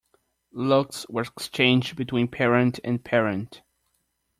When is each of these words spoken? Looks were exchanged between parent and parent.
Looks 0.55 1.07
were 1.09 1.21
exchanged 1.21 1.95
between 1.95 2.27
parent 2.27 2.79
and 2.83 3.05
parent. 3.05 3.61